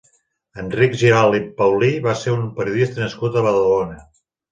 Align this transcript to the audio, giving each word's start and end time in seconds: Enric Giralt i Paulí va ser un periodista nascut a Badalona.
Enric 0.61 0.95
Giralt 1.01 1.35
i 1.39 1.41
Paulí 1.59 1.89
va 2.05 2.15
ser 2.21 2.33
un 2.37 2.47
periodista 2.61 3.03
nascut 3.05 3.37
a 3.37 3.45
Badalona. 3.49 4.01